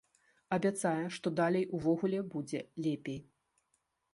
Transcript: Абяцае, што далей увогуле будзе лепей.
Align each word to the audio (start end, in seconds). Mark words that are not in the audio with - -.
Абяцае, 0.55 1.01
што 1.17 1.27
далей 1.39 1.67
увогуле 1.81 2.23
будзе 2.33 2.59
лепей. 2.87 3.19